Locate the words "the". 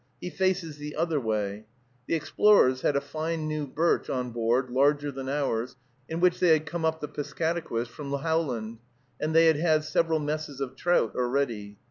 0.77-0.95, 2.07-2.15, 7.01-7.07